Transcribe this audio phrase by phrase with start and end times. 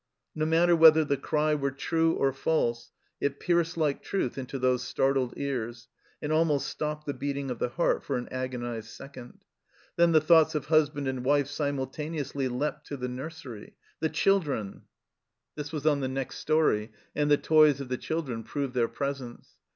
[0.33, 4.83] No matter whether the cry were true or false, it pierced like truth into those
[4.83, 5.89] startled ears,
[6.23, 9.45] and almost stopped the beating of the heart for an agonized second.
[9.97, 14.69] Then the thoughts of husband and wife simultaneously leapt to the nursery." The children!"
[15.55, 17.79] 68 THE CELLAR HOUSE OF PERVYSE This was on the next storey, and the toys
[17.79, 19.49] of the children proved their presence.